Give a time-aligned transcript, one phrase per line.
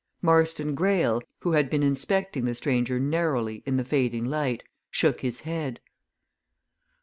[0.19, 5.41] Marston Greyle, who had been inspecting the stranger narrowly in the fading light, shook his
[5.41, 5.79] head.